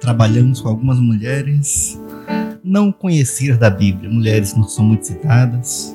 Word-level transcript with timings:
trabalhamos 0.00 0.60
com 0.60 0.68
algumas 0.68 0.98
mulheres 0.98 1.98
não 2.62 2.90
conhecidas 2.90 3.58
da 3.58 3.68
Bíblia, 3.68 4.10
mulheres 4.10 4.52
que 4.52 4.58
não 4.58 4.68
são 4.68 4.84
muito 4.84 5.06
citadas, 5.06 5.94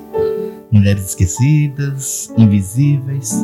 mulheres 0.70 1.08
esquecidas, 1.08 2.32
invisíveis, 2.38 3.34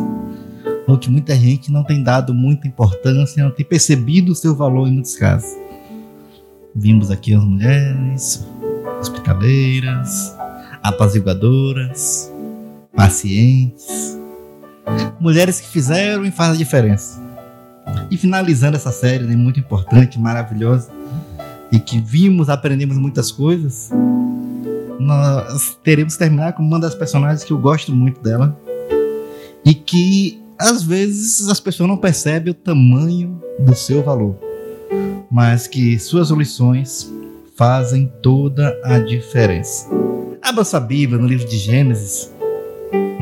ou 0.87 0.97
que 0.97 1.11
muita 1.11 1.35
gente 1.35 1.73
não 1.73 1.83
tem 1.83 2.03
dado 2.03 2.33
muita 2.33 2.69
importância, 2.69 3.43
não 3.43 3.51
tem 3.51 3.67
percebido 3.67 4.33
o 4.33 4.35
seu 4.35 4.55
valor 4.55 4.87
em 4.87 4.93
muitos 4.93 5.17
casos. 5.17 5.51
Vimos 6.75 7.11
aqui 7.11 7.35
as 7.35 7.43
mulheres 7.43 8.47
hospitaleiras, 9.01 10.37
apaziguadoras, 10.83 12.33
pacientes, 12.95 14.17
mulheres 15.19 15.61
que 15.61 15.69
fizeram 15.69 16.25
e 16.25 16.31
fazem 16.31 16.55
a 16.55 16.59
diferença. 16.59 17.26
E 18.11 18.17
finalizando 18.17 18.77
essa 18.77 18.93
série, 18.93 19.25
né, 19.25 19.37
muito 19.37 19.61
importante, 19.61 20.19
maravilhosa, 20.19 20.91
e 21.71 21.79
que 21.79 22.01
vimos, 22.01 22.49
aprendemos 22.49 22.97
muitas 22.97 23.33
coisas, 23.33 23.91
nós 24.99 25.79
teremos 25.83 26.15
que 26.15 26.19
terminar 26.19 26.53
com 26.53 26.63
uma 26.63 26.81
das 26.81 26.95
personagens 26.95 27.45
que 27.45 27.53
eu 27.53 27.59
gosto 27.59 27.93
muito 27.93 28.21
dela 28.21 28.57
e 29.65 29.75
que 29.75 30.43
às 30.59 30.83
vezes 30.83 31.49
as 31.49 31.61
pessoas 31.61 31.89
não 31.89 31.97
percebem 31.97 32.51
o 32.51 32.55
tamanho 32.55 33.41
do 33.59 33.75
seu 33.75 34.03
valor, 34.03 34.37
mas 35.31 35.67
que 35.67 35.99
suas 35.99 36.31
lições 36.31 37.13
fazem 37.57 38.11
toda 38.23 38.79
a 38.85 38.99
diferença. 38.99 39.89
Abra 40.43 40.65
sua 40.65 40.81
Bíblia 40.81 41.21
no 41.21 41.27
livro 41.27 41.47
de 41.47 41.59
Gênesis, 41.59 42.33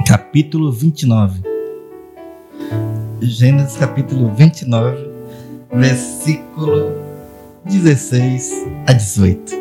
capítulo 0.07 0.71
29. 0.71 1.54
Gênesis 3.21 3.77
capítulo 3.77 4.34
29, 4.34 5.09
versículo 5.73 6.93
16 7.65 8.53
a 8.87 8.93
18. 8.93 9.55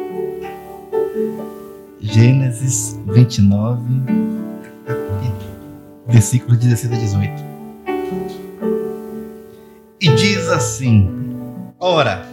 Gênesis 2.02 3.00
29, 3.08 3.82
versículo 6.08 6.58
16 6.58 6.94
a 6.94 6.98
18. 6.98 7.44
E 10.02 10.10
diz 10.10 10.50
assim: 10.50 11.10
Ora, 11.80 12.26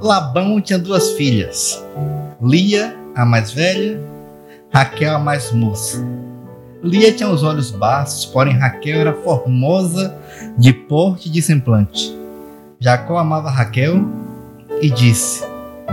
Labão 0.00 0.60
tinha 0.60 0.78
duas 0.78 1.10
filhas, 1.12 1.84
Lia, 2.42 2.96
a 3.14 3.24
mais 3.24 3.52
velha, 3.52 4.00
Raquel, 4.72 5.16
a 5.16 5.18
mais 5.18 5.52
moça. 5.52 6.04
Lia 6.82 7.12
tinha 7.12 7.28
os 7.28 7.42
olhos 7.42 7.70
baços, 7.70 8.24
porém 8.24 8.54
Raquel 8.54 9.00
era 9.00 9.12
formosa 9.12 10.16
de 10.56 10.72
porte 10.72 11.28
e 11.28 11.30
de 11.30 11.42
semblante. 11.42 12.16
Jacó 12.78 13.18
amava 13.18 13.50
Raquel 13.50 14.02
e 14.80 14.88
disse: 14.88 15.44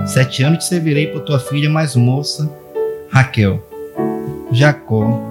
Sete 0.05 0.43
anos 0.43 0.59
te 0.59 0.69
servirei 0.69 1.07
por 1.07 1.21
tua 1.21 1.39
filha 1.39 1.69
mais 1.69 1.95
moça, 1.95 2.49
Raquel. 3.09 3.61
Jacó 4.51 5.21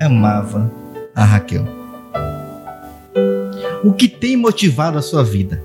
amava 0.00 0.70
a 1.14 1.24
Raquel. 1.24 1.66
O 3.82 3.92
que 3.92 4.06
tem 4.06 4.36
motivado 4.36 4.96
a 4.96 5.02
sua 5.02 5.24
vida? 5.24 5.60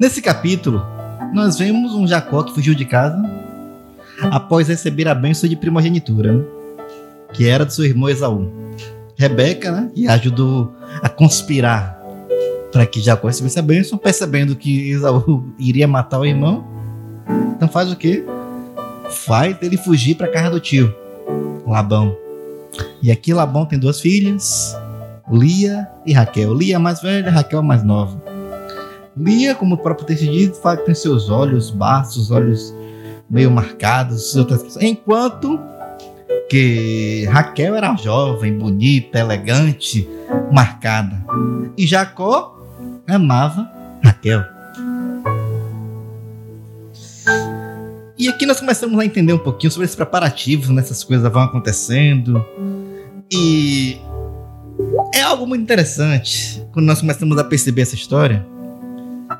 Nesse 0.00 0.22
capítulo, 0.22 0.82
nós 1.34 1.58
vemos 1.58 1.94
um 1.94 2.06
Jacó 2.06 2.42
que 2.42 2.54
fugiu 2.54 2.74
de 2.74 2.86
casa 2.86 3.22
após 4.30 4.68
receber 4.68 5.06
a 5.06 5.14
bênção 5.14 5.46
de 5.46 5.56
primogenitura, 5.56 6.32
né? 6.32 6.55
Que 7.36 7.46
era 7.46 7.64
do 7.64 7.72
seu 7.72 7.84
irmão 7.84 8.08
Esaú. 8.08 8.50
Rebeca, 9.16 9.70
né, 9.70 9.90
que 9.94 10.08
ajudou 10.08 10.72
a 11.02 11.08
conspirar 11.08 11.96
para 12.72 12.84
que 12.84 13.00
Jacó 13.00 13.28
recebesse 13.28 13.58
a 13.58 13.62
bênção, 13.62 13.96
percebendo 13.96 14.54
que 14.54 14.90
Esaú 14.90 15.44
iria 15.58 15.88
matar 15.88 16.20
o 16.20 16.26
irmão. 16.26 16.66
Então 17.56 17.68
faz 17.68 17.90
o 17.90 17.96
quê? 17.96 18.24
Faz 19.08 19.56
ele 19.62 19.76
fugir 19.76 20.16
para 20.16 20.26
a 20.26 20.30
casa 20.30 20.50
do 20.50 20.60
tio, 20.60 20.94
Labão. 21.66 22.14
E 23.02 23.10
aqui 23.10 23.32
Labão 23.32 23.64
tem 23.64 23.78
duas 23.78 24.00
filhas, 24.00 24.76
Lia 25.30 25.88
e 26.04 26.12
Raquel. 26.12 26.52
Lia 26.52 26.76
a 26.76 26.80
mais 26.80 27.00
velha, 27.00 27.30
Raquel 27.30 27.60
a 27.60 27.62
mais 27.62 27.82
nova. 27.82 28.20
Lia, 29.16 29.54
como 29.54 29.76
o 29.76 29.78
próprio 29.78 30.06
texto 30.06 30.26
diz, 30.26 30.60
tem 30.84 30.94
seus 30.94 31.30
olhos 31.30 31.70
baços, 31.70 32.30
olhos 32.30 32.74
meio 33.28 33.50
marcados, 33.50 34.36
outras 34.36 34.76
enquanto 34.80 35.58
que 36.48 37.26
Raquel 37.26 37.74
era 37.74 37.96
jovem, 37.96 38.56
bonita, 38.56 39.18
elegante, 39.18 40.08
marcada. 40.52 41.24
E 41.76 41.86
Jacó 41.86 42.56
amava 43.06 43.70
Raquel. 44.04 44.44
E 48.18 48.28
aqui 48.28 48.46
nós 48.46 48.58
começamos 48.58 48.98
a 48.98 49.04
entender 49.04 49.32
um 49.32 49.38
pouquinho 49.38 49.70
sobre 49.70 49.84
esses 49.84 49.96
preparativos, 49.96 50.70
né? 50.70 50.82
coisas 51.06 51.30
vão 51.30 51.42
acontecendo. 51.42 52.44
E 53.30 54.00
é 55.14 55.22
algo 55.22 55.46
muito 55.46 55.62
interessante 55.62 56.64
quando 56.72 56.86
nós 56.86 57.00
começamos 57.00 57.36
a 57.38 57.44
perceber 57.44 57.82
essa 57.82 57.94
história, 57.94 58.46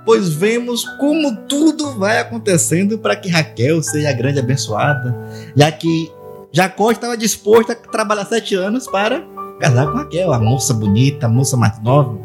pois 0.05 0.28
vemos 0.28 0.84
como 0.99 1.37
tudo 1.49 1.93
vai 1.93 2.19
acontecendo 2.19 2.99
para 2.99 3.16
que 3.16 3.28
Raquel 3.28 3.83
seja 3.83 4.12
grande 4.12 4.41
abençoada, 4.41 5.16
já 5.56 5.71
que 5.72 6.11
Jacó 6.56 6.91
estava 6.91 7.19
disposto 7.19 7.72
a 7.72 7.75
trabalhar 7.75 8.25
sete 8.25 8.55
anos 8.55 8.87
para 8.87 9.22
casar 9.61 9.89
com 9.89 9.99
Raquel, 9.99 10.33
a 10.33 10.39
moça 10.39 10.72
bonita, 10.72 11.27
a 11.27 11.28
moça 11.28 11.55
mais 11.55 11.78
nova. 11.83 12.19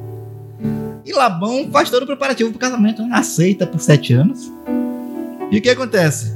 E 1.06 1.12
Labão 1.12 1.70
faz 1.70 1.90
todo 1.90 2.04
o 2.04 2.06
preparativo 2.06 2.50
para 2.52 2.56
o 2.56 2.60
casamento, 2.62 3.04
né? 3.04 3.10
aceita 3.12 3.68
por 3.68 3.82
sete 3.82 4.14
anos. 4.14 4.50
E 5.52 5.58
o 5.58 5.62
que 5.62 5.70
acontece? 5.70 6.34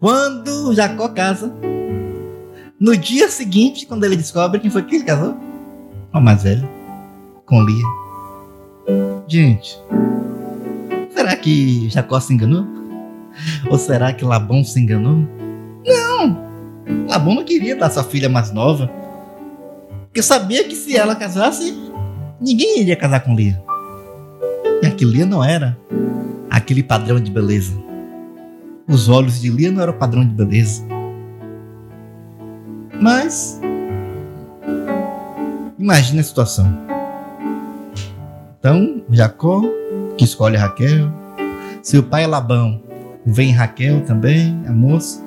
Quando 0.00 0.72
Jacó 0.72 1.10
casa, 1.10 1.52
no 2.80 2.96
dia 2.96 3.28
seguinte, 3.28 3.84
quando 3.84 4.04
ele 4.04 4.16
descobre 4.16 4.58
quem 4.58 4.70
foi 4.70 4.82
que 4.82 4.96
ele 4.96 5.04
casou, 5.04 5.36
o 6.10 6.20
mais 6.22 6.42
velho, 6.42 6.66
com 7.44 7.62
Lia. 7.62 7.84
Gente, 9.28 9.78
será 11.14 11.36
que 11.36 11.90
Jacó 11.90 12.18
se 12.18 12.32
enganou? 12.32 12.64
Ou 13.70 13.76
será 13.76 14.10
que 14.14 14.24
Labão 14.24 14.64
se 14.64 14.80
enganou? 14.80 15.18
Não! 15.84 16.45
Labão 17.08 17.34
não 17.34 17.44
queria 17.44 17.76
dar 17.76 17.90
sua 17.90 18.04
filha 18.04 18.28
mais 18.28 18.52
nova. 18.52 18.90
Porque 20.04 20.22
sabia 20.22 20.64
que 20.64 20.74
se 20.74 20.96
ela 20.96 21.14
casasse, 21.14 21.76
ninguém 22.40 22.80
iria 22.80 22.96
casar 22.96 23.20
com 23.20 23.34
Lia. 23.34 23.62
E 24.82 24.86
aquele 24.86 25.12
Lia 25.12 25.26
não 25.26 25.42
era 25.42 25.76
aquele 26.50 26.82
padrão 26.82 27.20
de 27.20 27.30
beleza. 27.30 27.72
Os 28.88 29.08
olhos 29.08 29.40
de 29.40 29.50
Lia 29.50 29.70
não 29.70 29.82
eram 29.82 29.92
padrão 29.92 30.26
de 30.26 30.34
beleza. 30.34 30.82
Mas 33.00 33.60
imagine 35.78 36.20
a 36.20 36.24
situação. 36.24 36.66
Então, 38.58 39.02
Jacó, 39.10 39.62
que 40.16 40.24
escolhe 40.24 40.56
Raquel, 40.56 41.08
seu 41.82 42.02
pai 42.02 42.24
é 42.24 42.26
Labão, 42.26 42.82
vem 43.24 43.52
Raquel 43.52 44.00
também, 44.02 44.60
a 44.66 44.72
moça. 44.72 45.22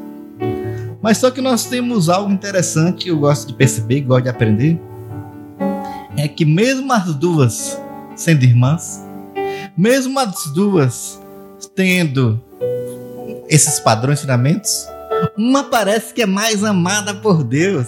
Mas 1.01 1.17
só 1.17 1.31
que 1.31 1.41
nós 1.41 1.65
temos 1.65 2.09
algo 2.09 2.31
interessante 2.31 3.05
que 3.05 3.11
eu 3.11 3.19
gosto 3.19 3.47
de 3.47 3.53
perceber, 3.53 4.01
gosto 4.01 4.23
de 4.23 4.29
aprender, 4.29 4.79
é 6.17 6.27
que 6.27 6.43
mesmo 6.43 6.91
as 6.91 7.13
duas 7.15 7.79
sendo 8.15 8.43
irmãs, 8.43 9.01
mesmo 9.77 10.19
as 10.19 10.45
duas 10.53 11.19
tendo 11.73 12.41
esses 13.47 13.79
padrões 13.79 14.21
fundamentos, 14.21 14.88
uma 15.38 15.63
parece 15.63 16.13
que 16.13 16.21
é 16.21 16.25
mais 16.25 16.63
amada 16.63 17.13
por 17.13 17.43
Deus. 17.43 17.88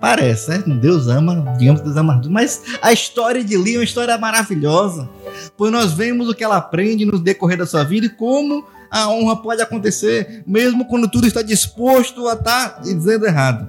Parece, 0.00 0.50
né? 0.50 0.64
Deus 0.80 1.06
ama, 1.06 1.54
digamos 1.58 1.80
que 1.80 1.86
Deus 1.86 1.96
ama. 1.96 2.20
Mas 2.28 2.62
a 2.82 2.92
história 2.92 3.44
de 3.44 3.56
Lia 3.56 3.76
é 3.76 3.78
uma 3.78 3.84
história 3.84 4.16
maravilhosa. 4.18 5.08
Pois 5.56 5.70
nós 5.70 5.92
vemos 5.92 6.28
o 6.28 6.34
que 6.34 6.42
ela 6.42 6.56
aprende 6.56 7.04
no 7.04 7.18
decorrer 7.18 7.58
da 7.58 7.66
sua 7.66 7.84
vida 7.84 8.06
e 8.06 8.10
como 8.10 8.64
a 8.90 9.08
honra 9.08 9.36
pode 9.36 9.62
acontecer, 9.62 10.42
mesmo 10.46 10.84
quando 10.86 11.08
tudo 11.08 11.26
está 11.26 11.42
disposto 11.42 12.26
a 12.28 12.32
estar 12.32 12.68
tá 12.70 12.80
dizendo 12.80 13.26
errado. 13.26 13.68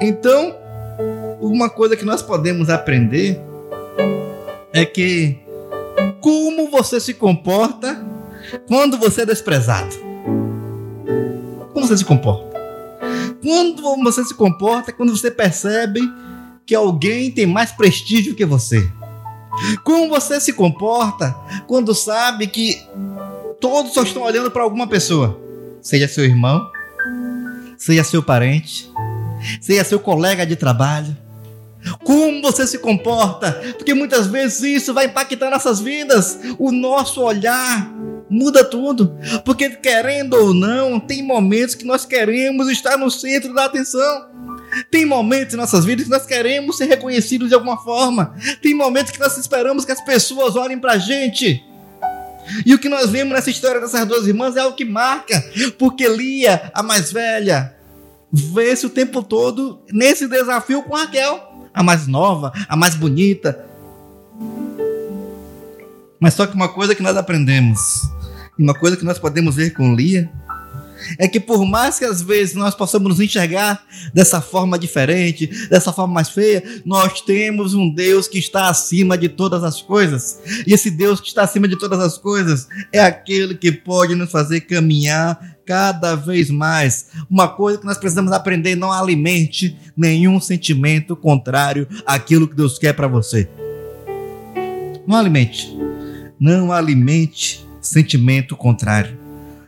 Então, 0.00 0.54
uma 1.40 1.68
coisa 1.68 1.96
que 1.96 2.04
nós 2.04 2.22
podemos 2.22 2.70
aprender 2.70 3.40
é 4.72 4.84
que 4.84 5.38
como 6.20 6.70
você 6.70 7.00
se 7.00 7.14
comporta 7.14 8.02
quando 8.66 8.98
você 8.98 9.22
é 9.22 9.26
desprezado. 9.26 9.94
Como 11.72 11.86
você 11.86 11.96
se 11.96 12.04
comporta? 12.04 12.54
Quando 13.42 14.02
você 14.02 14.24
se 14.24 14.34
comporta 14.34 14.92
quando 14.92 15.16
você 15.16 15.30
percebe 15.30 16.00
que 16.64 16.74
alguém 16.74 17.30
tem 17.30 17.46
mais 17.46 17.72
prestígio 17.72 18.34
que 18.34 18.44
você? 18.44 18.88
Como 19.84 20.08
você 20.08 20.40
se 20.40 20.52
comporta 20.52 21.34
quando 21.66 21.94
sabe 21.94 22.46
que 22.46 22.80
todos 23.64 23.94
só 23.94 24.02
estão 24.02 24.22
olhando 24.24 24.50
para 24.50 24.62
alguma 24.62 24.86
pessoa? 24.86 25.40
Seja 25.80 26.06
seu 26.06 26.22
irmão, 26.22 26.70
seja 27.78 28.04
seu 28.04 28.22
parente, 28.22 28.92
seja 29.58 29.82
seu 29.82 29.98
colega 29.98 30.44
de 30.44 30.54
trabalho. 30.54 31.16
Como 32.04 32.42
você 32.42 32.66
se 32.66 32.78
comporta, 32.78 33.52
porque 33.78 33.94
muitas 33.94 34.26
vezes 34.26 34.60
isso 34.60 34.92
vai 34.92 35.06
impactar 35.06 35.48
nossas 35.48 35.80
vidas, 35.80 36.38
o 36.58 36.70
nosso 36.70 37.22
olhar 37.22 37.90
muda 38.28 38.62
tudo, 38.62 39.16
porque 39.46 39.70
querendo 39.70 40.34
ou 40.34 40.52
não, 40.52 41.00
tem 41.00 41.22
momentos 41.22 41.74
que 41.74 41.86
nós 41.86 42.04
queremos 42.04 42.68
estar 42.68 42.98
no 42.98 43.10
centro 43.10 43.54
da 43.54 43.64
atenção. 43.64 44.28
Tem 44.90 45.06
momentos 45.06 45.54
em 45.54 45.56
nossas 45.56 45.86
vidas 45.86 46.04
que 46.04 46.10
nós 46.10 46.26
queremos 46.26 46.76
ser 46.76 46.84
reconhecidos 46.84 47.48
de 47.48 47.54
alguma 47.54 47.78
forma. 47.78 48.34
Tem 48.60 48.74
momentos 48.74 49.10
que 49.10 49.20
nós 49.20 49.38
esperamos 49.38 49.86
que 49.86 49.92
as 49.92 50.04
pessoas 50.04 50.54
olhem 50.54 50.78
pra 50.78 50.98
gente. 50.98 51.64
E 52.64 52.74
o 52.74 52.78
que 52.78 52.88
nós 52.88 53.10
vemos 53.10 53.32
nessa 53.32 53.50
história 53.50 53.80
dessas 53.80 54.06
duas 54.06 54.26
irmãs 54.26 54.56
é 54.56 54.64
o 54.64 54.74
que 54.74 54.84
marca, 54.84 55.42
porque 55.78 56.08
Lia, 56.08 56.70
a 56.74 56.82
mais 56.82 57.12
velha, 57.12 57.74
vê-se 58.32 58.86
o 58.86 58.90
tempo 58.90 59.22
todo 59.22 59.80
nesse 59.92 60.28
desafio 60.28 60.82
com 60.82 60.94
Raquel, 60.94 61.68
a 61.72 61.82
mais 61.82 62.06
nova, 62.06 62.52
a 62.68 62.76
mais 62.76 62.94
bonita. 62.94 63.64
Mas 66.20 66.34
só 66.34 66.46
que 66.46 66.54
uma 66.54 66.68
coisa 66.68 66.94
que 66.94 67.02
nós 67.02 67.16
aprendemos, 67.16 67.80
uma 68.58 68.74
coisa 68.74 68.96
que 68.96 69.04
nós 69.04 69.18
podemos 69.18 69.56
ver 69.56 69.70
com 69.70 69.94
Lia, 69.94 70.30
é 71.18 71.28
que 71.28 71.40
por 71.40 71.64
mais 71.64 71.98
que 71.98 72.04
às 72.04 72.22
vezes 72.22 72.54
nós 72.54 72.74
possamos 72.74 73.08
nos 73.08 73.20
enxergar 73.20 73.84
dessa 74.12 74.40
forma 74.40 74.78
diferente, 74.78 75.46
dessa 75.68 75.92
forma 75.92 76.14
mais 76.14 76.28
feia, 76.28 76.62
nós 76.84 77.20
temos 77.20 77.74
um 77.74 77.92
Deus 77.92 78.28
que 78.28 78.38
está 78.38 78.68
acima 78.68 79.16
de 79.16 79.28
todas 79.28 79.62
as 79.62 79.80
coisas. 79.82 80.38
E 80.66 80.72
esse 80.72 80.90
Deus 80.90 81.20
que 81.20 81.28
está 81.28 81.42
acima 81.42 81.68
de 81.68 81.76
todas 81.76 82.00
as 82.00 82.18
coisas 82.18 82.68
é 82.92 83.00
aquele 83.00 83.54
que 83.54 83.72
pode 83.72 84.14
nos 84.14 84.30
fazer 84.30 84.62
caminhar 84.62 85.54
cada 85.66 86.14
vez 86.14 86.50
mais. 86.50 87.08
Uma 87.30 87.48
coisa 87.48 87.78
que 87.78 87.86
nós 87.86 87.98
precisamos 87.98 88.32
aprender: 88.32 88.74
não 88.74 88.92
alimente 88.92 89.76
nenhum 89.96 90.40
sentimento 90.40 91.16
contrário 91.16 91.88
àquilo 92.06 92.48
que 92.48 92.56
Deus 92.56 92.78
quer 92.78 92.92
para 92.94 93.08
você. 93.08 93.48
Não 95.06 95.16
alimente. 95.16 95.76
Não 96.38 96.72
alimente 96.72 97.66
sentimento 97.80 98.56
contrário. 98.56 99.23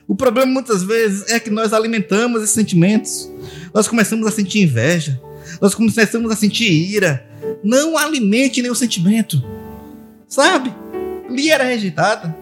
O 0.08 0.14
problema 0.14 0.52
muitas 0.52 0.82
vezes 0.82 1.28
é 1.30 1.40
que 1.40 1.50
nós 1.50 1.72
alimentamos 1.72 2.42
esses 2.42 2.54
sentimentos. 2.54 3.30
Nós 3.74 3.88
começamos 3.88 4.26
a 4.26 4.30
sentir 4.30 4.62
inveja, 4.62 5.20
nós 5.60 5.74
começamos 5.74 6.30
a 6.30 6.36
sentir 6.36 6.70
ira. 6.70 7.26
Não 7.62 7.98
alimente 7.98 8.62
nenhum 8.62 8.74
sentimento. 8.74 9.42
Sabe? 10.28 10.72
Lia 11.28 11.54
era 11.54 11.64
rejeitada, 11.64 12.36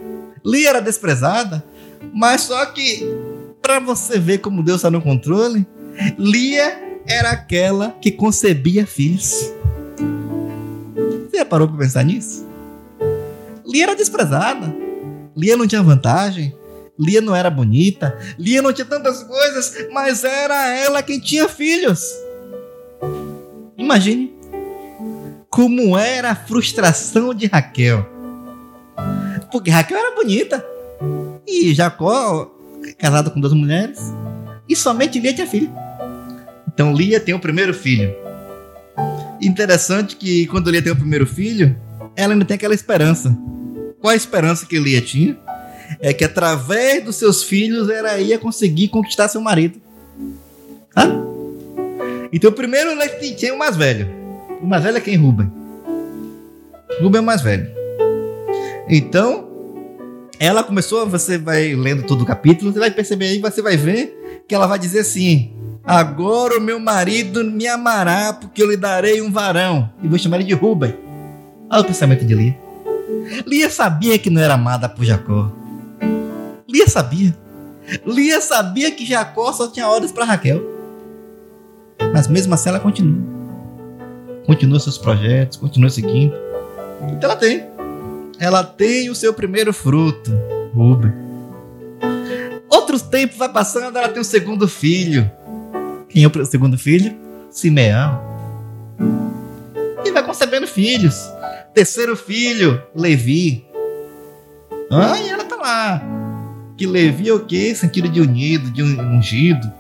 Lia 0.45 0.69
era 0.69 0.81
desprezada, 0.81 1.65
mas 2.13 2.43
só 2.43 2.67
que 2.67 3.03
para 3.63 3.81
você 3.81 4.19
ver 4.19 4.39
como 4.39 4.63
Deus 4.63 4.77
está 4.77 4.91
no 4.91 5.01
controle, 5.01 5.67
Lia 6.19 7.01
era 7.07 7.31
aquela 7.31 7.91
que 8.01 8.11
concebia 8.11 8.87
filhos. 8.87 9.51
Você 11.31 11.39
já 11.39 11.45
parou 11.45 11.67
para 11.69 11.79
pensar 11.79 12.05
nisso? 12.05 12.47
Lia 13.67 13.85
era 13.85 13.97
desprezada. 13.97 14.75
Lia 15.37 15.57
não 15.57 15.67
tinha 15.67 15.83
vantagem. 15.83 16.55
Lia 16.99 17.21
não 17.21 17.35
era 17.35 17.51
bonita, 17.51 18.17
Lia 18.39 18.63
não 18.63 18.73
tinha 18.73 18.85
tantas 18.85 19.23
coisas, 19.23 19.89
mas 19.93 20.23
era 20.23 20.69
ela 20.77 21.03
quem 21.03 21.19
tinha 21.19 21.49
filhos. 21.49 22.03
Imagine 23.77 24.35
como 25.55 25.97
era 25.97 26.33
a 26.33 26.35
frustração 26.35 27.33
de 27.33 27.47
Raquel. 27.47 28.05
Porque 29.53 29.71
Raquel 29.71 29.97
era 29.97 30.15
bonita. 30.15 30.65
E 31.47 31.73
Jacó, 31.73 32.53
casado 32.99 33.31
com 33.31 33.39
duas 33.39 33.53
mulheres, 33.53 34.01
e 34.69 34.75
somente 34.75 35.21
Lia 35.21 35.33
tinha 35.33 35.47
filho. 35.47 35.73
Então 36.67 36.93
Lia 36.93 37.21
tem 37.21 37.35
o 37.35 37.39
primeiro 37.39 37.73
filho. 37.73 38.13
Interessante 39.41 40.17
que 40.17 40.47
quando 40.49 40.73
Lia 40.73 40.83
tem 40.83 40.91
o 40.91 40.97
primeiro 40.97 41.25
filho, 41.25 41.77
ela 42.17 42.33
ainda 42.33 42.45
tem 42.45 42.57
aquela 42.57 42.75
esperança. 42.75 43.37
Qual 44.01 44.13
a 44.13 44.17
esperança 44.17 44.67
que 44.67 44.77
Lia 44.77 45.01
tinha? 45.01 45.39
É 46.01 46.13
que 46.13 46.25
através 46.25 47.05
dos 47.05 47.17
seus 47.17 47.43
filhos 47.43 47.89
ela 47.89 48.19
ia 48.19 48.39
conseguir 48.39 48.89
conquistar 48.89 49.29
seu 49.29 49.41
marido. 49.41 49.81
Hã? 50.97 51.25
Então, 52.33 52.53
primeiro 52.53 52.91
tinha 53.37 53.55
o 53.55 53.59
mais 53.59 53.77
velho. 53.77 54.09
O 54.61 54.67
mais 54.67 54.83
velho 54.83 54.97
é 54.97 55.01
quem? 55.01 55.17
Rubem. 55.17 55.51
Rubem 57.01 57.19
é 57.19 57.23
o 57.23 57.25
mais 57.25 57.43
velho. 57.43 57.69
Então, 58.89 59.49
ela 60.39 60.63
começou, 60.63 61.07
você 61.07 61.39
vai 61.39 61.75
lendo 61.75 62.03
todo 62.03 62.23
o 62.23 62.27
capítulo, 62.27 62.73
você 62.73 62.79
vai 62.79 62.91
perceber 62.91 63.27
aí, 63.27 63.39
você 63.39 63.63
vai 63.63 63.77
ver 63.77 64.45
que 64.49 64.55
ela 64.55 64.67
vai 64.67 64.79
dizer 64.79 65.01
assim: 65.01 65.53
Agora 65.85 66.59
o 66.59 66.61
meu 66.61 66.81
marido 66.81 67.45
me 67.45 67.67
amará, 67.67 68.33
porque 68.33 68.63
eu 68.63 68.71
lhe 68.71 68.77
darei 68.77 69.21
um 69.21 69.31
varão. 69.31 69.91
E 70.03 70.09
vou 70.09 70.19
chamar 70.19 70.37
ele 70.37 70.47
de 70.47 70.55
Rubem. 70.55 70.95
Olha 71.71 71.83
o 71.83 71.85
pensamento 71.85 72.25
de 72.25 72.35
Lia. 72.35 72.59
Lia 73.47 73.69
sabia 73.69 74.19
que 74.19 74.31
não 74.31 74.41
era 74.41 74.55
amada 74.55 74.89
por 74.89 75.05
Jacó. 75.05 75.53
Lia 76.75 76.89
sabia. 76.89 77.33
Lia 78.05 78.41
sabia 78.41 78.91
que 78.91 79.07
Jacó 79.07 79.53
só 79.53 79.69
tinha 79.69 79.89
ordens 79.89 80.11
para 80.11 80.25
Raquel. 80.25 80.61
Mas 82.13 82.27
mesmo 82.27 82.53
assim 82.53 82.69
ela 82.69 82.81
continua. 82.81 83.23
Continua 84.45 84.81
seus 84.81 84.99
projetos, 84.99 85.57
continua 85.57 85.89
seguindo. 85.89 86.35
Então 87.13 87.31
ela 87.31 87.37
tem. 87.37 87.65
Ela 88.41 88.65
tem 88.65 89.09
o 89.09 89.15
seu 89.15 89.33
primeiro 89.33 89.73
fruto, 89.73 90.33
Rubem. 90.75 91.13
Outros 92.69 93.03
tempos 93.03 93.37
vai 93.39 93.53
passando, 93.53 93.97
ela 93.97 94.09
tem 94.09 94.21
o 94.21 94.25
segundo 94.25 94.67
filho. 94.67 95.31
Quem 96.09 96.25
é 96.25 96.27
o 96.27 96.45
segundo 96.45 96.77
filho? 96.77 97.17
Simeão. 97.53 98.21
E 100.05 100.11
vai 100.11 100.25
concebendo 100.25 100.67
filhos. 100.67 101.31
Terceiro 101.73 102.17
filho, 102.17 102.83
Levi. 102.97 103.65
Ah, 104.91 105.17
e 105.21 105.29
ela 105.29 105.45
tá 105.45 105.55
lá 105.55 106.14
que 106.77 106.87
Levi 106.87 107.29
é 107.29 107.33
o 107.33 107.41
quê? 107.41 107.75
Sentido 107.75 108.09
de 108.09 108.21
unido, 108.21 108.71
de 108.71 108.83
ungido. 108.83 109.71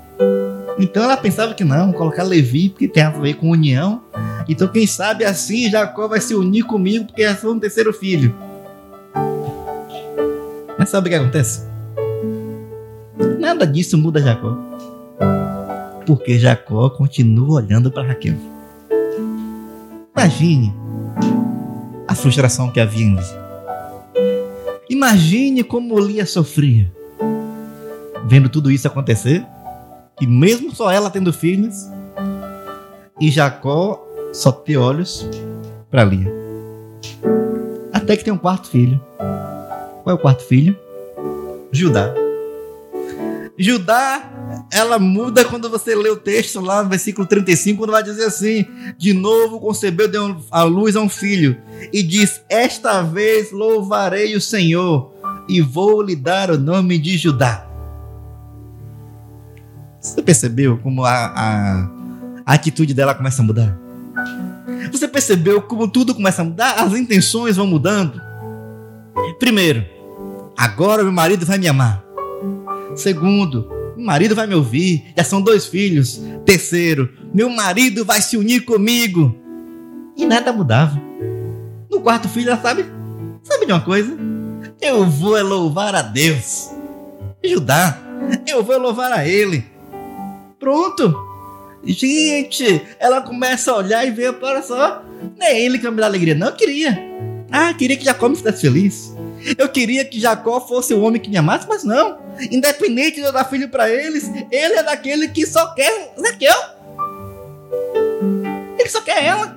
Então 0.79 1.05
ela 1.05 1.17
pensava 1.17 1.55
que 1.55 1.64
não, 1.64 1.93
colocar 1.93 2.23
Levi 2.23 2.69
porque 2.69 2.88
tem 2.88 3.02
a 3.02 3.11
ver 3.11 3.35
com 3.35 3.50
união. 3.50 4.02
Então 4.49 4.69
quem 4.69 4.87
sabe 4.87 5.25
assim 5.25 5.70
Jacó 5.70 6.08
vai 6.08 6.20
se 6.20 6.35
unir 6.35 6.64
comigo 6.64 7.06
porque 7.06 7.23
é 7.23 7.37
um 7.44 7.58
terceiro 7.58 7.93
filho. 7.93 8.35
Mas 10.79 10.88
sabe 10.88 11.08
o 11.08 11.11
que 11.11 11.17
acontece? 11.17 11.67
Nada 13.38 13.67
disso 13.67 13.96
muda 13.96 14.20
Jacó. 14.20 14.56
Porque 16.06 16.38
Jacó 16.38 16.91
continua 16.91 17.62
olhando 17.62 17.91
para 17.91 18.08
Raquel. 18.08 18.35
Imagine 20.17 20.74
a 22.06 22.15
frustração 22.15 22.70
que 22.70 22.81
havia 22.81 23.06
em 23.06 23.15
Lia. 23.15 23.44
Imagine 25.05 25.63
como 25.63 26.01
Lia 26.01 26.25
sofria 26.25 26.91
vendo 28.25 28.49
tudo 28.49 28.70
isso 28.70 28.89
acontecer, 28.89 29.44
e 30.19 30.27
mesmo 30.27 30.75
só 30.75 30.91
ela 30.91 31.11
tendo 31.11 31.31
filhos, 31.31 31.75
e 33.20 33.31
Jacó 33.31 34.03
só 34.32 34.51
ter 34.51 34.79
olhos 34.79 35.29
para 35.91 36.05
Lia. 36.05 36.32
Até 37.93 38.17
que 38.17 38.25
tem 38.25 38.32
um 38.32 38.39
quarto 38.39 38.67
filho. 38.67 38.99
Qual 40.03 40.17
é 40.17 40.19
o 40.19 40.19
quarto 40.19 40.43
filho? 40.43 40.75
Judá. 41.70 42.15
Judá, 43.58 44.23
ela 44.74 44.98
muda 44.98 45.44
quando 45.44 45.70
você 45.70 45.94
lê 45.94 46.10
o 46.10 46.16
texto 46.16 46.60
lá 46.60 46.82
no 46.82 46.88
versículo 46.88 47.24
35, 47.24 47.78
quando 47.78 47.93
vai 47.93 48.02
dizer 48.02 48.24
assim: 48.24 48.66
De 48.98 49.12
novo 49.12 49.60
concebeu, 49.60 50.08
deu 50.08 50.36
a 50.50 50.64
luz 50.64 50.96
a 50.96 51.00
um 51.00 51.08
filho, 51.08 51.56
e 51.93 52.02
diz: 52.02 52.43
Esta 52.48 53.00
vez 53.00 53.52
louvarei 53.52 54.34
o 54.34 54.40
Senhor, 54.40 55.12
e 55.48 55.60
vou 55.60 56.02
lhe 56.02 56.16
dar 56.16 56.50
o 56.50 56.58
nome 56.58 56.98
de 56.98 57.16
Judá. 57.16 57.64
Você 60.00 60.20
percebeu 60.20 60.76
como 60.78 61.04
a, 61.04 61.12
a, 61.12 61.90
a 62.44 62.54
atitude 62.54 62.93
dela 62.93 63.14
começa 63.14 63.43
a 63.43 63.44
mudar? 63.44 63.78
Você 64.90 65.06
percebeu 65.06 65.62
como 65.62 65.86
tudo 65.86 66.16
começa 66.16 66.43
a 66.43 66.44
mudar? 66.44 66.82
As 66.82 66.93
intenções 66.94 67.56
vão 67.56 67.66
mudando. 67.69 68.20
Primeiro, 69.38 69.84
agora 70.56 71.04
meu 71.04 71.12
marido 71.12 71.46
vai 71.46 71.58
me 71.58 71.69
amar. 71.69 72.04
Segundo, 72.96 73.83
meu 73.96 74.06
marido 74.06 74.34
vai 74.34 74.46
me 74.46 74.55
ouvir. 74.55 75.05
Já 75.17 75.24
são 75.24 75.41
dois 75.41 75.67
filhos. 75.67 76.20
Terceiro, 76.44 77.08
meu 77.32 77.48
marido 77.48 78.05
vai 78.05 78.20
se 78.20 78.36
unir 78.36 78.65
comigo. 78.65 79.34
E 80.17 80.24
nada 80.24 80.53
mudava. 80.53 81.01
No 81.91 82.01
quarto 82.01 82.29
filho, 82.29 82.51
ela 82.51 82.60
sabe? 82.60 82.84
Sabe 83.43 83.67
de 83.67 83.72
uma 83.72 83.81
coisa? 83.81 84.17
Eu 84.81 85.06
vou 85.06 85.41
louvar 85.43 85.94
a 85.94 86.03
Deus. 86.03 86.70
Judá, 87.44 87.98
eu 88.46 88.63
vou 88.63 88.79
louvar 88.79 89.13
a 89.13 89.27
Ele. 89.27 89.65
Pronto. 90.58 91.15
Gente, 91.86 92.81
ela 92.98 93.20
começa 93.20 93.70
a 93.70 93.77
olhar 93.77 94.06
e 94.06 94.10
vê, 94.10 94.29
olha 94.29 94.63
só, 94.63 95.03
não 95.39 95.46
é 95.46 95.60
ele 95.60 95.77
que 95.77 95.84
vai 95.84 95.93
me 95.93 96.01
dar 96.01 96.06
alegria, 96.06 96.34
não, 96.34 96.46
eu 96.46 96.55
queria. 96.55 96.98
Ah, 97.51 97.74
queria 97.74 97.96
que 97.96 98.05
Jacó 98.05 98.29
me 98.29 98.36
fizesse 98.36 98.63
feliz. 98.63 99.13
Eu 99.58 99.69
queria 99.69 100.05
que 100.05 100.20
Jacó 100.20 100.60
fosse 100.60 100.94
o 100.94 101.03
homem 101.03 101.20
que 101.20 101.29
me 101.29 101.36
amasse, 101.36 101.67
mas 101.69 101.84
não. 101.84 102.19
Independente 102.51 103.17
de 103.17 103.27
eu 103.27 103.32
dar 103.32 103.44
filho 103.44 103.69
para 103.69 103.91
eles, 103.91 104.31
ele 104.51 104.74
é 104.74 104.82
daquele 104.82 105.29
que 105.29 105.46
só 105.46 105.74
quer 105.74 106.15
Raquel. 106.22 106.56
Ele 108.79 108.89
só 108.89 109.01
quer 109.01 109.24
ela. 109.24 109.56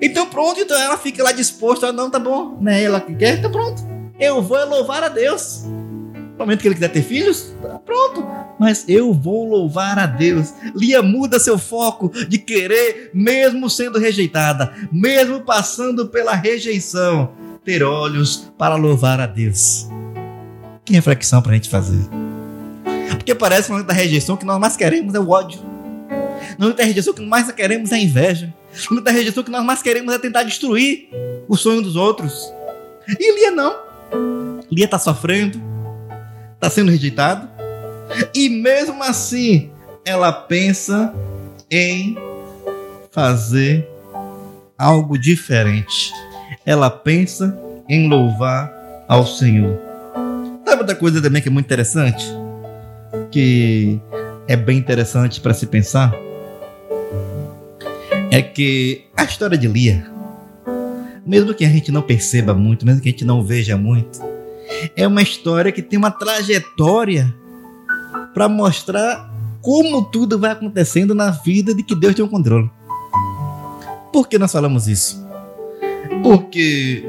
Então 0.00 0.26
pronto, 0.26 0.60
então 0.60 0.80
ela 0.80 0.96
fica 0.96 1.22
lá 1.22 1.32
disposta, 1.32 1.92
não, 1.92 2.10
tá 2.10 2.18
bom, 2.18 2.56
não 2.60 2.70
é 2.70 2.82
ela 2.82 3.00
que 3.00 3.14
quer, 3.14 3.38
então 3.38 3.50
pronto. 3.50 3.82
Eu 4.18 4.42
vou 4.42 4.64
louvar 4.66 5.02
a 5.02 5.08
Deus. 5.08 5.64
No 5.64 6.44
momento 6.44 6.60
que 6.60 6.68
ele 6.68 6.76
quiser 6.76 6.90
ter 6.90 7.02
filhos, 7.02 7.52
tá 7.60 7.80
pronto. 7.80 8.24
Mas 8.60 8.84
eu 8.88 9.12
vou 9.12 9.48
louvar 9.48 9.98
a 9.98 10.06
Deus. 10.06 10.54
Lia 10.74 11.02
muda 11.02 11.40
seu 11.40 11.58
foco 11.58 12.12
de 12.28 12.38
querer, 12.38 13.10
mesmo 13.12 13.68
sendo 13.68 13.98
rejeitada, 13.98 14.72
mesmo 14.92 15.40
passando 15.40 16.06
pela 16.06 16.34
rejeição, 16.34 17.32
ter 17.68 17.82
olhos 17.82 18.50
para 18.56 18.76
louvar 18.76 19.20
a 19.20 19.26
Deus. 19.26 19.86
Que 20.86 20.94
reflexão 20.94 21.42
para 21.42 21.52
a 21.52 21.54
gente 21.54 21.68
fazer. 21.68 22.00
Porque 23.10 23.34
parece 23.34 23.68
no 23.68 23.74
momento 23.74 23.88
da 23.88 23.92
rejeição 23.92 24.38
que 24.38 24.46
nós 24.46 24.58
mais 24.58 24.74
queremos 24.74 25.14
é 25.14 25.18
o 25.18 25.28
ódio. 25.28 25.60
No 26.56 26.64
momento 26.64 26.78
da 26.78 26.84
rejeição 26.84 27.12
que 27.12 27.20
nós 27.20 27.28
mais 27.28 27.52
queremos 27.52 27.92
é 27.92 27.96
a 27.96 27.98
inveja. 27.98 28.54
No 28.84 28.92
momento 28.92 29.04
da 29.04 29.10
rejeição 29.10 29.42
que 29.42 29.50
nós 29.50 29.62
mais 29.62 29.82
queremos 29.82 30.14
é 30.14 30.18
tentar 30.18 30.44
destruir 30.44 31.10
o 31.46 31.58
sonho 31.58 31.82
dos 31.82 31.94
outros. 31.94 32.50
E 33.06 33.34
Lia 33.34 33.50
não. 33.50 33.76
Lia 34.72 34.86
está 34.86 34.98
sofrendo, 34.98 35.60
está 36.54 36.70
sendo 36.70 36.90
rejeitado. 36.90 37.50
E 38.34 38.48
mesmo 38.48 39.02
assim, 39.02 39.70
ela 40.06 40.32
pensa 40.32 41.14
em 41.70 42.16
fazer 43.10 43.86
algo 44.78 45.18
diferente. 45.18 46.14
Ela 46.64 46.90
pensa 46.90 47.58
em 47.88 48.08
louvar 48.08 48.72
ao 49.08 49.26
Senhor. 49.26 49.78
Sabe 50.66 50.82
outra 50.82 50.94
coisa 50.94 51.22
também 51.22 51.40
que 51.40 51.48
é 51.48 51.50
muito 51.50 51.66
interessante? 51.66 52.24
Que 53.30 54.00
é 54.46 54.56
bem 54.56 54.78
interessante 54.78 55.40
para 55.40 55.54
se 55.54 55.66
pensar? 55.66 56.14
É 58.30 58.42
que 58.42 59.06
a 59.16 59.24
história 59.24 59.56
de 59.56 59.66
Lia, 59.66 60.06
mesmo 61.24 61.54
que 61.54 61.64
a 61.64 61.68
gente 61.68 61.90
não 61.90 62.02
perceba 62.02 62.52
muito, 62.52 62.84
mesmo 62.84 63.00
que 63.00 63.08
a 63.08 63.12
gente 63.12 63.24
não 63.24 63.42
veja 63.42 63.76
muito, 63.76 64.20
é 64.94 65.06
uma 65.06 65.22
história 65.22 65.72
que 65.72 65.82
tem 65.82 65.98
uma 65.98 66.10
trajetória 66.10 67.34
para 68.34 68.48
mostrar 68.48 69.32
como 69.60 70.02
tudo 70.04 70.38
vai 70.38 70.52
acontecendo 70.52 71.14
na 71.14 71.30
vida 71.30 71.74
de 71.74 71.82
que 71.82 71.94
Deus 71.94 72.14
tem 72.14 72.24
o 72.24 72.28
um 72.28 72.30
controle. 72.30 72.70
Por 74.12 74.28
que 74.28 74.38
nós 74.38 74.52
falamos 74.52 74.86
isso? 74.88 75.27
Porque, 76.22 77.04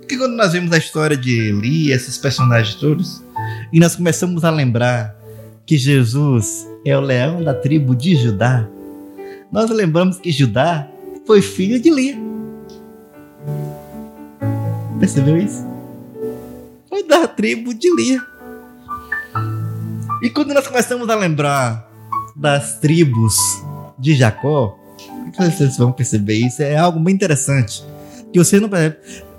porque 0.00 0.16
quando 0.16 0.34
nós 0.34 0.52
vemos 0.52 0.72
a 0.72 0.78
história 0.78 1.16
de 1.16 1.48
Eli, 1.48 1.92
esses 1.92 2.18
personagens 2.18 2.74
todos, 2.74 3.22
e 3.72 3.80
nós 3.80 3.96
começamos 3.96 4.44
a 4.44 4.50
lembrar 4.50 5.16
que 5.66 5.78
Jesus 5.78 6.66
é 6.84 6.96
o 6.96 7.00
leão 7.00 7.42
da 7.42 7.54
tribo 7.54 7.94
de 7.94 8.14
Judá, 8.14 8.68
nós 9.50 9.70
lembramos 9.70 10.18
que 10.18 10.30
Judá 10.30 10.88
foi 11.26 11.40
filho 11.40 11.80
de 11.80 11.90
Lia. 11.90 12.16
Percebeu 14.98 15.36
isso? 15.36 15.64
Foi 16.88 17.06
da 17.06 17.26
tribo 17.26 17.72
de 17.72 17.88
Lia. 17.94 18.20
E 20.22 20.30
quando 20.30 20.54
nós 20.54 20.66
começamos 20.66 21.08
a 21.08 21.14
lembrar 21.14 21.88
das 22.34 22.78
tribos 22.78 23.36
de 23.98 24.14
Jacó, 24.14 24.78
vocês 25.36 25.76
vão 25.76 25.92
perceber 25.92 26.34
isso, 26.34 26.62
é 26.62 26.76
algo 26.76 26.98
bem 26.98 27.14
interessante. 27.14 27.84
Que 28.34 28.38
você 28.40 28.58
não 28.58 28.68
percebe. 28.68 28.96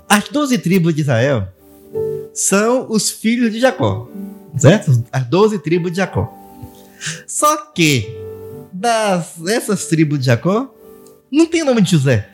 As 0.08 0.26
12 0.30 0.56
tribos 0.56 0.94
de 0.94 1.02
Israel 1.02 1.46
são 2.32 2.86
os 2.88 3.10
filhos 3.10 3.52
de 3.52 3.60
Jacó, 3.60 4.08
certo? 4.56 5.04
As 5.12 5.22
12 5.26 5.58
tribos 5.58 5.90
de 5.90 5.98
Jacó. 5.98 6.32
Só 7.26 7.58
que 7.74 8.08
das 8.72 9.34
essas 9.46 9.84
tribos 9.84 10.18
de 10.18 10.24
Jacó 10.24 10.74
não 11.30 11.44
tem 11.44 11.60
o 11.60 11.66
nome 11.66 11.82
de 11.82 11.90
José. 11.90 12.26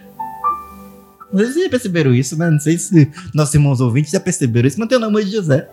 Vocês 1.32 1.64
já 1.64 1.68
perceberam 1.68 2.14
isso, 2.14 2.38
né? 2.38 2.48
Não 2.48 2.60
sei 2.60 2.78
se 2.78 3.10
nossos 3.34 3.54
irmãos 3.54 3.80
ouvintes 3.80 4.12
já 4.12 4.20
perceberam 4.20 4.68
isso, 4.68 4.78
mas 4.78 4.88
tem 4.88 4.98
o 4.98 5.00
nome 5.00 5.24
de 5.24 5.32
José. 5.32 5.68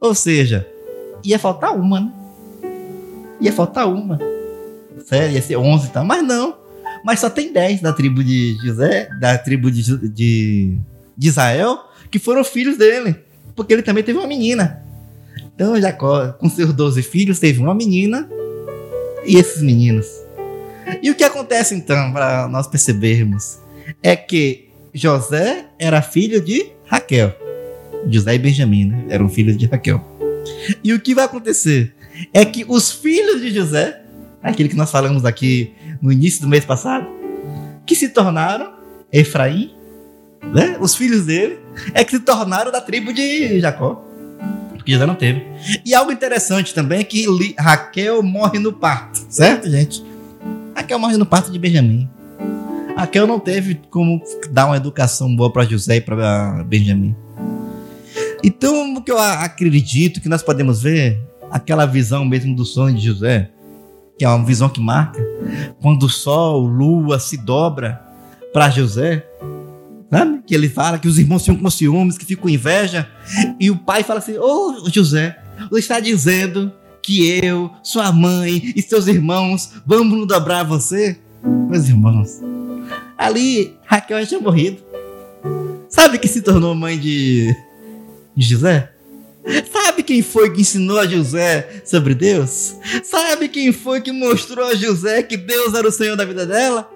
Ou 0.00 0.14
seja, 0.14 0.66
ia 1.22 1.38
faltar 1.38 1.76
uma, 1.76 2.00
né? 2.00 2.12
Ia 3.42 3.52
faltar 3.52 3.86
uma. 3.86 4.18
Sério, 5.04 5.34
ia 5.34 5.42
ser 5.42 5.56
11 5.56 5.86
e 5.86 5.90
tal. 5.90 6.02
Mas 6.02 6.26
não. 6.26 6.56
Mas 7.04 7.20
só 7.20 7.30
tem 7.30 7.52
10 7.52 7.80
da 7.80 7.92
tribo 7.92 8.22
de 8.22 8.56
José, 8.62 9.08
da 9.20 9.36
tribo 9.38 9.70
de, 9.70 9.82
de, 10.08 10.78
de 11.16 11.28
Israel, 11.28 11.78
que 12.10 12.18
foram 12.18 12.44
filhos 12.44 12.76
dele. 12.76 13.16
Porque 13.54 13.72
ele 13.72 13.82
também 13.82 14.04
teve 14.04 14.18
uma 14.18 14.26
menina. 14.26 14.82
Então 15.54 15.80
Jacó, 15.80 16.32
com 16.32 16.48
seus 16.48 16.72
12 16.72 17.02
filhos, 17.02 17.38
teve 17.38 17.60
uma 17.60 17.74
menina 17.74 18.28
e 19.26 19.36
esses 19.36 19.62
meninos. 19.62 20.06
E 21.02 21.10
o 21.10 21.14
que 21.14 21.24
acontece 21.24 21.74
então, 21.74 22.12
para 22.12 22.48
nós 22.48 22.66
percebermos, 22.66 23.58
é 24.02 24.16
que 24.16 24.68
José 24.92 25.66
era 25.78 26.00
filho 26.00 26.40
de 26.40 26.70
Raquel. 26.86 27.34
José 28.08 28.34
e 28.34 28.38
Benjamim 28.38 28.86
né? 28.86 29.04
eram 29.08 29.28
filhos 29.28 29.56
de 29.56 29.66
Raquel. 29.66 30.02
E 30.82 30.92
o 30.92 31.00
que 31.00 31.14
vai 31.14 31.24
acontecer 31.24 31.94
é 32.32 32.44
que 32.44 32.64
os 32.66 32.90
filhos 32.90 33.40
de 33.40 33.50
José, 33.50 34.02
aquele 34.42 34.68
que 34.68 34.76
nós 34.76 34.90
falamos 34.90 35.24
aqui 35.24 35.74
no 36.00 36.12
início 36.12 36.40
do 36.40 36.48
mês 36.48 36.64
passado, 36.64 37.06
que 37.86 37.94
se 37.94 38.08
tornaram 38.08 38.72
Efraim, 39.12 39.74
né? 40.52 40.76
os 40.80 40.94
filhos 40.94 41.26
dele, 41.26 41.58
é 41.94 42.04
que 42.04 42.12
se 42.12 42.20
tornaram 42.20 42.70
da 42.70 42.80
tribo 42.80 43.12
de 43.12 43.60
Jacó. 43.60 44.04
Porque 44.74 44.92
José 44.92 45.06
não 45.06 45.14
teve. 45.14 45.44
E 45.84 45.94
algo 45.94 46.12
interessante 46.12 46.72
também 46.72 47.00
é 47.00 47.04
que 47.04 47.26
Raquel 47.58 48.22
morre 48.22 48.58
no 48.58 48.72
parto, 48.72 49.26
certo, 49.28 49.68
gente? 49.68 50.04
Raquel 50.74 50.98
morre 50.98 51.16
no 51.16 51.26
parto 51.26 51.50
de 51.50 51.58
Benjamim. 51.58 52.08
Raquel 52.96 53.26
não 53.26 53.38
teve 53.38 53.80
como 53.90 54.20
dar 54.50 54.66
uma 54.66 54.76
educação 54.76 55.34
boa 55.34 55.52
para 55.52 55.64
José 55.64 55.96
e 55.96 56.00
para 56.00 56.64
Benjamim. 56.64 57.14
Então, 58.42 58.94
o 58.94 59.02
que 59.02 59.10
eu 59.10 59.18
acredito 59.18 60.20
que 60.20 60.28
nós 60.28 60.42
podemos 60.42 60.82
ver, 60.82 61.20
aquela 61.50 61.86
visão 61.86 62.24
mesmo 62.24 62.54
do 62.54 62.64
sonho 62.64 62.96
de 62.96 63.04
José, 63.04 63.50
que 64.18 64.24
é 64.24 64.28
uma 64.28 64.44
visão 64.44 64.68
que 64.68 64.80
marca, 64.80 65.24
quando 65.80 66.04
o 66.04 66.08
sol, 66.08 66.66
lua 66.66 67.20
se 67.20 67.36
dobra 67.36 68.02
para 68.52 68.68
José, 68.68 69.24
sabe? 70.10 70.42
Que 70.44 70.54
ele 70.54 70.68
fala 70.68 70.98
que 70.98 71.06
os 71.06 71.18
irmãos 71.18 71.44
ficam 71.44 71.60
com 71.60 71.70
ciúmes, 71.70 72.18
que 72.18 72.24
ficam 72.24 72.42
com 72.42 72.48
inveja, 72.48 73.08
e 73.60 73.70
o 73.70 73.76
pai 73.76 74.02
fala 74.02 74.18
assim: 74.18 74.36
Ô 74.36 74.82
oh, 74.84 74.90
José, 74.90 75.38
você 75.70 75.78
está 75.78 76.00
dizendo 76.00 76.72
que 77.00 77.38
eu, 77.42 77.70
sua 77.82 78.10
mãe 78.10 78.72
e 78.74 78.82
seus 78.82 79.06
irmãos 79.06 79.72
vamos 79.86 80.18
nos 80.18 80.26
dobrar 80.26 80.60
a 80.60 80.64
você? 80.64 81.18
Meus 81.42 81.88
irmãos, 81.88 82.40
ali 83.16 83.76
Raquel 83.86 84.20
já 84.20 84.26
tinha 84.26 84.40
morrido. 84.40 84.82
Sabe 85.88 86.18
que 86.18 86.28
se 86.28 86.42
tornou 86.42 86.74
mãe 86.74 86.98
de 86.98 87.54
de 88.36 88.46
José? 88.46 88.92
Sabe 89.72 90.02
quem 90.02 90.22
foi 90.22 90.50
que 90.50 90.60
ensinou 90.60 90.98
a 90.98 91.06
José 91.06 91.82
sobre 91.84 92.14
Deus? 92.14 92.76
Sabe 93.02 93.48
quem 93.48 93.72
foi 93.72 94.00
que 94.00 94.12
mostrou 94.12 94.66
a 94.66 94.74
José 94.74 95.22
que 95.22 95.36
Deus 95.36 95.74
era 95.74 95.88
o 95.88 95.92
Senhor 95.92 96.16
da 96.16 96.24
vida 96.24 96.46
dela? 96.46 96.90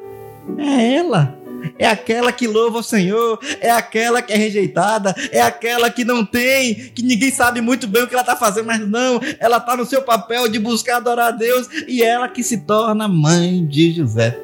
É 0.59 0.97
ela. 0.97 1.43
É 1.79 1.87
aquela 1.87 2.33
que 2.33 2.47
louva 2.47 2.79
o 2.79 2.83
Senhor, 2.83 3.39
é 3.61 3.71
aquela 3.71 4.21
que 4.21 4.33
é 4.33 4.37
rejeitada, 4.37 5.15
é 5.31 5.41
aquela 5.41 5.89
que 5.91 6.05
não 6.05 6.25
tem, 6.25 6.75
que 6.75 7.03
ninguém 7.03 7.31
sabe 7.31 7.61
muito 7.61 7.87
bem 7.87 8.03
o 8.03 8.09
que 8.09 8.15
ela 8.15 8.23
está 8.23 8.35
fazendo, 8.35 8.67
mas 8.67 8.81
não, 8.81 9.21
ela 9.39 9.59
está 9.59 9.77
no 9.77 9.87
seu 9.87 10.03
papel 10.03 10.49
de 10.49 10.59
buscar 10.59 10.97
adorar 10.97 11.29
a 11.29 11.31
Deus 11.31 11.69
e 11.87 12.03
ela 12.03 12.29
que 12.29 12.43
se 12.43 12.59
torna 12.59 13.07
mãe 13.07 13.65
de 13.65 13.93
José. 13.93 14.37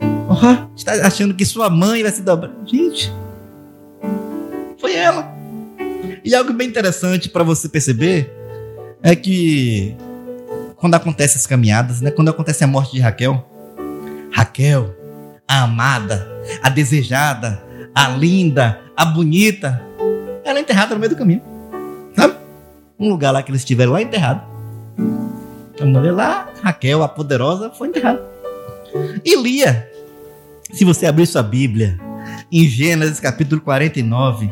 Oh, 0.00 0.74
está 0.76 0.92
achando 1.06 1.34
que 1.34 1.44
sua 1.44 1.68
mãe 1.68 2.02
vai 2.02 2.12
se 2.12 2.22
dobrar? 2.22 2.52
Gente, 2.64 3.12
foi 4.78 4.94
ela. 4.94 5.33
E 6.24 6.34
algo 6.34 6.54
bem 6.54 6.68
interessante 6.68 7.28
para 7.28 7.44
você 7.44 7.68
perceber 7.68 8.32
é 9.02 9.14
que 9.14 9.94
quando 10.76 10.94
acontecem 10.94 11.38
as 11.38 11.46
caminhadas, 11.46 12.00
né, 12.00 12.10
quando 12.10 12.30
acontece 12.30 12.64
a 12.64 12.66
morte 12.66 12.92
de 12.92 13.00
Raquel, 13.00 13.46
Raquel, 14.32 14.94
a 15.46 15.64
amada, 15.64 16.26
a 16.62 16.70
desejada, 16.70 17.62
a 17.94 18.08
linda, 18.08 18.80
a 18.96 19.04
bonita, 19.04 19.82
ela 20.42 20.58
é 20.58 20.62
enterrada 20.62 20.94
no 20.94 21.00
meio 21.00 21.10
do 21.10 21.16
caminho. 21.16 21.42
Sabe? 22.16 22.34
Um 22.98 23.10
lugar 23.10 23.30
lá 23.30 23.42
que 23.42 23.50
eles 23.50 23.60
estiveram 23.60 23.92
lá 23.92 24.00
enterrado. 24.00 24.42
A 25.78 25.84
mulher 25.84 26.12
lá, 26.12 26.48
Raquel, 26.62 27.02
a 27.02 27.08
poderosa, 27.08 27.68
foi 27.68 27.88
enterrada. 27.88 28.22
E 29.22 29.36
Lia, 29.36 29.90
se 30.72 30.86
você 30.86 31.04
abrir 31.04 31.26
sua 31.26 31.42
Bíblia, 31.42 31.98
em 32.50 32.66
Gênesis 32.66 33.20
capítulo 33.20 33.60
49, 33.60 34.50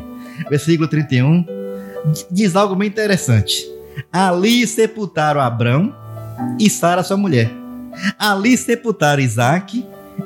versículo 0.49 0.87
31, 0.87 1.62
diz 2.29 2.55
algo 2.55 2.75
bem 2.75 2.87
interessante. 2.87 3.65
Ali 4.11 4.65
sepultaram 4.67 5.39
Abrão 5.41 5.95
e 6.59 6.69
Sara, 6.69 7.03
sua 7.03 7.17
mulher. 7.17 7.51
Ali 8.17 8.57
sepultaram 8.57 9.21
Isaac 9.21 9.85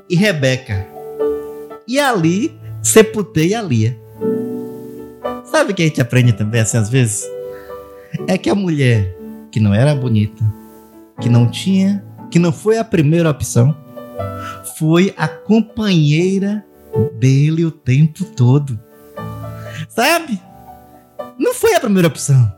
e 0.09 0.15
Rebeca. 0.15 0.87
E 1.87 1.99
ali 1.99 2.57
sepultei 2.81 3.53
a 3.53 3.61
Lia. 3.61 3.97
Sabe 5.45 5.71
o 5.71 5.75
que 5.75 5.83
a 5.83 5.85
gente 5.85 6.01
aprende 6.01 6.33
também 6.33 6.61
assim 6.61 6.77
às 6.77 6.89
vezes? 6.89 7.25
É 8.27 8.37
que 8.37 8.49
a 8.49 8.55
mulher 8.55 9.15
que 9.51 9.59
não 9.59 9.73
era 9.73 9.95
bonita, 9.95 10.43
que 11.21 11.29
não 11.29 11.49
tinha, 11.49 12.03
que 12.29 12.39
não 12.39 12.51
foi 12.51 12.77
a 12.77 12.83
primeira 12.83 13.29
opção, 13.29 13.75
foi 14.77 15.13
a 15.17 15.27
companheira 15.27 16.63
dele 17.19 17.65
o 17.65 17.71
tempo 17.71 18.23
todo. 18.23 18.79
Sabe? 19.89 20.39
Não 21.37 21.53
foi 21.53 21.75
a 21.75 21.79
primeira 21.79 22.07
opção. 22.07 22.51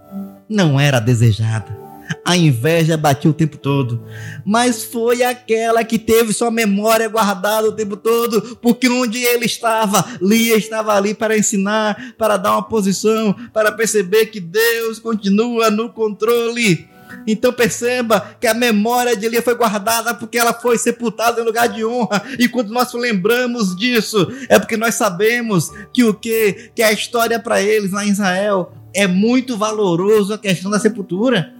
Não 0.48 0.80
era 0.80 0.98
a 0.98 1.02
desejada. 1.02 1.78
A 2.26 2.36
inveja 2.36 2.98
batia 2.98 3.30
o 3.30 3.34
tempo 3.34 3.58
todo. 3.58 4.04
Mas 4.46 4.84
foi 4.84 5.24
aquela 5.24 5.84
que 5.84 6.00
teve 6.00 6.34
sua 6.34 6.50
memória 6.50 7.08
guardada 7.08 7.70
o 7.70 7.72
tempo 7.72 7.96
todo, 7.96 8.58
porque 8.62 8.90
onde 8.90 9.20
ele 9.20 9.46
estava, 9.46 10.06
Lia 10.22 10.58
estava 10.58 10.94
ali 10.94 11.14
para 11.14 11.38
ensinar, 11.38 12.14
para 12.18 12.38
dar 12.38 12.54
uma 12.54 12.64
posição, 12.64 13.36
para 13.54 13.72
perceber 13.72 14.28
que 14.28 14.40
Deus 14.40 14.98
continua 14.98 15.70
no 15.70 15.90
controle. 15.90 16.88
Então 17.26 17.52
perceba 17.54 18.36
que 18.40 18.48
a 18.48 18.54
memória 18.54 19.16
de 19.16 19.28
Lia 19.28 19.42
foi 19.42 19.56
guardada 19.56 20.14
porque 20.14 20.38
ela 20.38 20.54
foi 20.54 20.78
sepultada 20.78 21.42
em 21.42 21.46
lugar 21.46 21.68
de 21.68 21.84
honra. 21.86 22.24
E 22.38 22.48
quando 22.48 22.72
nós 22.72 22.94
lembramos 22.94 23.76
disso, 23.76 24.28
é 24.48 24.60
porque 24.60 24.78
nós 24.78 24.96
sabemos 24.96 25.72
que 25.94 26.04
o 26.04 26.14
que 26.14 26.72
que 26.76 26.82
a 26.82 26.92
história 26.92 27.40
para 27.40 27.62
eles 27.62 27.92
lá 27.92 28.06
em 28.06 28.10
Israel 28.10 28.72
é 28.94 29.08
muito 29.08 29.58
valoroso 29.58 30.34
a 30.34 30.38
questão 30.38 30.72
da 30.72 30.80
sepultura. 30.80 31.54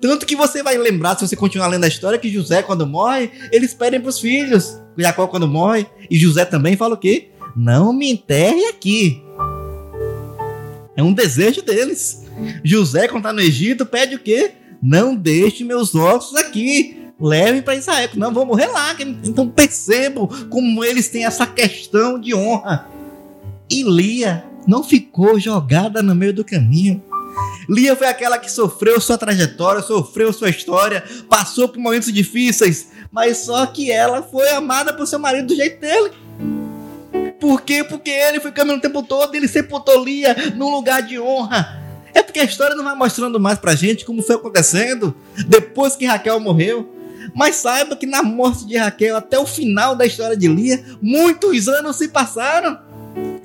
Tanto 0.00 0.26
que 0.26 0.36
você 0.36 0.62
vai 0.62 0.76
lembrar, 0.76 1.16
se 1.16 1.26
você 1.26 1.34
continuar 1.34 1.66
lendo 1.66 1.84
a 1.84 1.88
história, 1.88 2.18
que 2.18 2.30
José, 2.30 2.62
quando 2.62 2.86
morre, 2.86 3.30
eles 3.50 3.74
pedem 3.74 4.00
para 4.00 4.10
os 4.10 4.20
filhos. 4.20 4.80
Jacó, 4.96 5.26
quando 5.26 5.48
morre, 5.48 5.86
e 6.08 6.16
José 6.16 6.44
também 6.44 6.76
fala 6.76 6.94
o 6.94 6.98
quê? 6.98 7.30
Não 7.56 7.92
me 7.92 8.10
enterre 8.10 8.66
aqui. 8.66 9.22
É 10.96 11.02
um 11.02 11.12
desejo 11.12 11.62
deles. 11.62 12.24
José, 12.62 13.08
quando 13.08 13.18
está 13.18 13.32
no 13.32 13.40
Egito, 13.40 13.84
pede 13.84 14.14
o 14.14 14.18
quê? 14.18 14.52
Não 14.82 15.14
deixe 15.14 15.64
meus 15.64 15.94
ossos 15.94 16.36
aqui. 16.36 16.96
Levem 17.20 17.60
para 17.60 17.74
Israel, 17.74 18.10
não 18.14 18.32
vou 18.32 18.46
morrer 18.46 18.68
lá. 18.68 18.94
Então 19.24 19.48
percebam 19.48 20.28
como 20.48 20.84
eles 20.84 21.08
têm 21.08 21.24
essa 21.24 21.46
questão 21.46 22.18
de 22.18 22.34
honra. 22.34 22.86
E 23.70 23.82
Lia 23.82 24.44
não 24.66 24.84
ficou 24.84 25.38
jogada 25.38 26.02
no 26.02 26.14
meio 26.14 26.32
do 26.32 26.44
caminho. 26.44 27.02
Lia 27.68 27.94
foi 27.94 28.06
aquela 28.06 28.38
que 28.38 28.50
sofreu 28.50 29.00
sua 29.00 29.18
trajetória, 29.18 29.82
sofreu 29.82 30.32
sua 30.32 30.48
história, 30.48 31.04
passou 31.28 31.68
por 31.68 31.78
momentos 31.78 32.12
difíceis, 32.12 32.88
mas 33.12 33.38
só 33.38 33.66
que 33.66 33.90
ela 33.90 34.22
foi 34.22 34.48
amada 34.50 34.92
por 34.92 35.06
seu 35.06 35.18
marido 35.18 35.48
do 35.48 35.56
jeito 35.56 35.80
dele. 35.80 36.12
Por 37.38 37.60
quê? 37.62 37.84
Porque 37.84 38.10
ele 38.10 38.40
foi 38.40 38.50
caminhando 38.50 38.78
o 38.78 38.82
tempo 38.82 39.02
todo, 39.02 39.34
ele 39.34 39.46
sepultou 39.46 40.02
Lia 40.02 40.34
num 40.56 40.70
lugar 40.70 41.02
de 41.02 41.20
honra. 41.20 41.77
É 42.18 42.22
porque 42.22 42.40
a 42.40 42.44
história 42.44 42.74
não 42.74 42.82
vai 42.82 42.96
mostrando 42.96 43.38
mais 43.38 43.60
pra 43.60 43.76
gente 43.76 44.04
como 44.04 44.22
foi 44.22 44.34
acontecendo 44.34 45.14
depois 45.46 45.94
que 45.94 46.04
Raquel 46.04 46.40
morreu. 46.40 46.92
Mas 47.32 47.54
saiba 47.54 47.94
que 47.94 48.06
na 48.06 48.24
morte 48.24 48.66
de 48.66 48.76
Raquel, 48.76 49.16
até 49.16 49.38
o 49.38 49.46
final 49.46 49.94
da 49.94 50.04
história 50.04 50.36
de 50.36 50.48
Lia, 50.48 50.84
muitos 51.00 51.68
anos 51.68 51.94
se 51.94 52.08
passaram. 52.08 52.76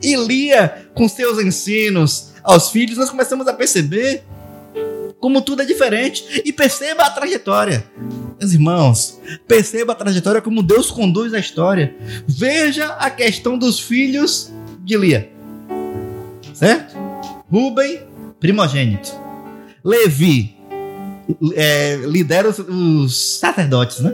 E 0.01 0.15
Lia, 0.15 0.87
com 0.95 1.07
seus 1.07 1.37
ensinos 1.37 2.31
aos 2.41 2.71
filhos, 2.71 2.97
nós 2.97 3.11
começamos 3.11 3.47
a 3.47 3.53
perceber 3.53 4.23
como 5.19 5.39
tudo 5.43 5.61
é 5.61 5.65
diferente. 5.65 6.41
E 6.43 6.51
perceba 6.51 7.03
a 7.03 7.11
trajetória. 7.11 7.85
Meus 8.39 8.53
irmãos, 8.53 9.21
perceba 9.47 9.93
a 9.93 9.95
trajetória 9.95 10.41
como 10.41 10.63
Deus 10.63 10.89
conduz 10.89 11.31
a 11.31 11.39
história. 11.39 11.95
Veja 12.27 12.87
a 12.93 13.11
questão 13.11 13.55
dos 13.55 13.79
filhos 13.79 14.51
de 14.79 14.97
Lia. 14.97 15.31
Certo? 16.55 16.95
Rubem 17.51 18.11
primogênito. 18.43 19.09
Levi 19.85 20.57
é, 21.55 21.95
lidera 22.05 22.49
os, 22.49 22.59
os, 22.59 23.39
sacerdotes, 23.39 24.01
né? 24.01 24.13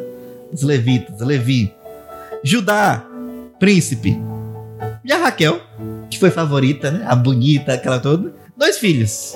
Os 0.53 0.61
levitas, 0.61 1.19
Levi. 1.21 1.73
Judá, 2.43 3.03
príncipe. 3.59 4.15
E 5.03 5.11
a 5.11 5.17
Raquel, 5.17 5.59
que 6.11 6.19
foi 6.19 6.29
favorita, 6.29 6.91
né? 6.91 7.03
A 7.07 7.15
bonita, 7.15 7.73
aquela 7.73 7.99
toda. 7.99 8.31
Dois 8.55 8.77
filhos. 8.77 9.35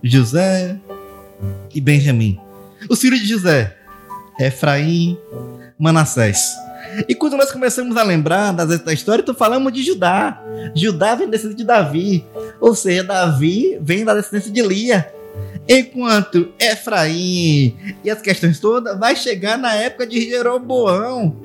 José 0.00 0.78
e 1.74 1.80
Benjamim. 1.80 2.38
Os 2.88 3.00
filhos 3.00 3.18
de 3.18 3.26
José, 3.26 3.76
Efraim, 4.38 5.18
Manassés. 5.76 6.52
E 7.08 7.14
quando 7.14 7.36
nós 7.36 7.50
começamos 7.50 7.96
a 7.96 8.02
lembrar 8.02 8.52
da 8.52 8.92
história, 8.92 9.22
então 9.22 9.34
falamos 9.34 9.72
de 9.72 9.82
Judá. 9.82 10.42
Judá 10.74 11.14
vem 11.14 11.28
descendente 11.28 11.58
de 11.58 11.64
Davi. 11.64 12.24
Ou 12.60 12.74
seja, 12.74 13.04
Davi 13.04 13.78
vem 13.80 14.04
da 14.04 14.14
descendência 14.14 14.50
de 14.50 14.62
Lia. 14.62 15.12
Enquanto 15.68 16.52
Efraim 16.58 17.76
e 18.04 18.10
as 18.10 18.20
questões 18.20 18.58
todas 18.58 18.98
vai 18.98 19.16
chegar 19.16 19.56
na 19.56 19.74
época 19.74 20.06
de 20.06 20.20
Jeroboão. 20.28 21.36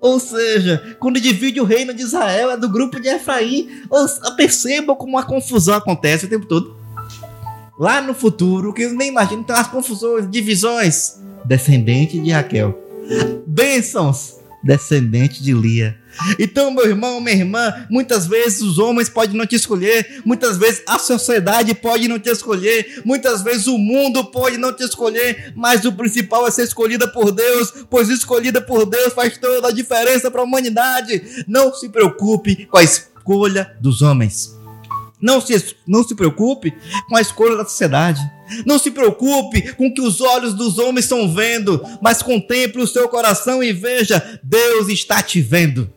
Ou 0.00 0.20
seja, 0.20 0.96
quando 0.98 1.20
divide 1.20 1.60
o 1.60 1.64
reino 1.64 1.94
de 1.94 2.02
Israel 2.02 2.50
é 2.50 2.56
do 2.56 2.68
grupo 2.68 3.00
de 3.00 3.08
Efraim. 3.08 3.68
Ou, 3.88 4.06
perceba 4.36 4.94
como 4.94 5.18
a 5.18 5.22
confusão 5.22 5.74
acontece 5.74 6.26
o 6.26 6.28
tempo 6.28 6.46
todo. 6.46 6.76
Lá 7.78 8.00
no 8.00 8.14
futuro, 8.14 8.72
que 8.72 8.86
nem 8.88 9.08
imagino, 9.08 9.44
tem 9.44 9.56
as 9.56 9.68
confusões, 9.68 10.30
divisões. 10.30 11.20
Descendente 11.44 12.18
de 12.18 12.30
Raquel. 12.30 12.76
Bênçãos 13.46 14.36
descendente 14.66 15.42
de 15.42 15.52
Lia. 15.52 15.96
Então, 16.38 16.70
meu 16.70 16.86
irmão, 16.86 17.20
minha 17.20 17.36
irmã, 17.36 17.86
muitas 17.90 18.26
vezes 18.26 18.62
os 18.62 18.78
homens 18.78 19.08
podem 19.08 19.36
não 19.36 19.46
te 19.46 19.54
escolher, 19.54 20.22
muitas 20.24 20.56
vezes 20.56 20.82
a 20.86 20.98
sociedade 20.98 21.74
pode 21.74 22.08
não 22.08 22.18
te 22.18 22.30
escolher, 22.30 23.02
muitas 23.04 23.42
vezes 23.42 23.66
o 23.66 23.78
mundo 23.78 24.24
pode 24.24 24.56
não 24.56 24.72
te 24.72 24.82
escolher, 24.82 25.52
mas 25.54 25.84
o 25.84 25.92
principal 25.92 26.46
é 26.46 26.50
ser 26.50 26.64
escolhida 26.64 27.06
por 27.06 27.30
Deus, 27.30 27.72
pois 27.88 28.08
escolhida 28.08 28.60
por 28.60 28.86
Deus 28.86 29.12
faz 29.12 29.36
toda 29.38 29.68
a 29.68 29.72
diferença 29.72 30.30
para 30.30 30.40
a 30.40 30.44
humanidade. 30.44 31.44
Não 31.46 31.72
se 31.72 31.88
preocupe 31.88 32.66
com 32.66 32.78
a 32.78 32.82
escolha 32.82 33.76
dos 33.80 34.02
homens. 34.02 34.56
Não 35.20 35.40
se, 35.40 35.76
não 35.86 36.04
se 36.04 36.14
preocupe 36.14 36.74
com 37.08 37.16
a 37.16 37.20
escolha 37.20 37.56
da 37.56 37.64
sociedade. 37.64 38.20
Não 38.64 38.78
se 38.78 38.90
preocupe 38.90 39.74
com 39.74 39.88
o 39.88 39.94
que 39.94 40.00
os 40.00 40.20
olhos 40.20 40.54
dos 40.54 40.78
homens 40.78 41.04
estão 41.04 41.32
vendo, 41.32 41.82
mas 42.00 42.22
contemple 42.22 42.82
o 42.82 42.86
seu 42.86 43.08
coração 43.08 43.62
e 43.62 43.72
veja: 43.72 44.40
Deus 44.42 44.88
está 44.88 45.22
te 45.22 45.40
vendo. 45.40 45.90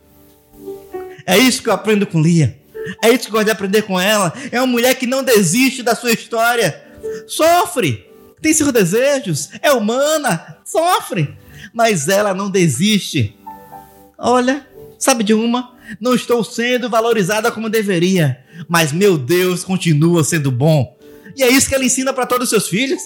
É 1.26 1.38
isso 1.38 1.62
que 1.62 1.68
eu 1.68 1.74
aprendo 1.74 2.06
com 2.06 2.20
Lia. 2.20 2.58
É 3.02 3.10
isso 3.10 3.24
que 3.24 3.28
eu 3.28 3.32
gosto 3.32 3.44
de 3.44 3.52
aprender 3.52 3.82
com 3.82 4.00
ela. 4.00 4.32
É 4.50 4.58
uma 4.60 4.66
mulher 4.66 4.94
que 4.94 5.06
não 5.06 5.22
desiste 5.22 5.82
da 5.82 5.94
sua 5.94 6.12
história. 6.12 6.82
Sofre, 7.26 8.06
tem 8.40 8.52
seus 8.52 8.72
desejos, 8.72 9.50
é 9.60 9.70
humana, 9.72 10.58
sofre, 10.64 11.36
mas 11.72 12.08
ela 12.08 12.34
não 12.34 12.50
desiste. 12.50 13.36
Olha, 14.18 14.66
sabe 14.98 15.24
de 15.24 15.34
uma? 15.34 15.74
Não 15.98 16.14
estou 16.14 16.44
sendo 16.44 16.88
valorizada 16.90 17.50
como 17.50 17.68
deveria 17.68 18.44
mas 18.68 18.92
meu 18.92 19.16
Deus 19.16 19.64
continua 19.64 20.24
sendo 20.24 20.50
bom. 20.50 20.96
E 21.36 21.44
é 21.44 21.48
isso 21.48 21.68
que 21.68 21.74
ela 21.74 21.84
ensina 21.84 22.12
para 22.12 22.26
todos 22.26 22.44
os 22.44 22.50
seus 22.50 22.68
filhos. 22.68 23.00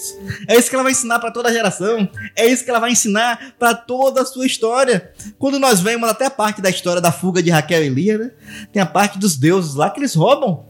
É 0.47 0.57
isso 0.57 0.67
que 0.67 0.75
ela 0.75 0.83
vai 0.83 0.91
ensinar 0.91 1.19
para 1.19 1.31
toda 1.31 1.49
a 1.49 1.53
geração. 1.53 2.09
É 2.35 2.45
isso 2.47 2.63
que 2.63 2.69
ela 2.69 2.79
vai 2.79 2.91
ensinar 2.91 3.53
para 3.59 3.75
toda 3.75 4.21
a 4.21 4.25
sua 4.25 4.47
história. 4.47 5.11
Quando 5.37 5.59
nós 5.59 5.79
vemos 5.79 6.09
até 6.09 6.25
a 6.25 6.31
parte 6.31 6.59
da 6.59 6.69
história 6.69 6.99
da 6.99 7.11
fuga 7.11 7.41
de 7.41 7.51
Raquel 7.51 7.85
e 7.85 7.89
Lia, 7.89 8.17
né? 8.17 8.31
tem 8.73 8.81
a 8.81 8.85
parte 8.85 9.19
dos 9.19 9.37
deuses 9.37 9.75
lá 9.75 9.91
que 9.91 9.99
eles 9.99 10.15
roubam. 10.15 10.65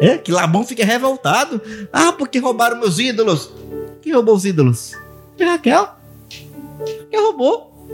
É, 0.00 0.16
que 0.16 0.32
Labão 0.32 0.64
fica 0.64 0.84
revoltado. 0.84 1.60
Ah, 1.92 2.12
porque 2.12 2.38
roubaram 2.38 2.80
meus 2.80 2.98
ídolos. 2.98 3.50
Quem 4.00 4.14
roubou 4.14 4.34
os 4.34 4.46
ídolos? 4.46 4.92
Que 5.36 5.44
Raquel. 5.44 5.96
Quem 6.28 7.20
roubou? 7.20 7.88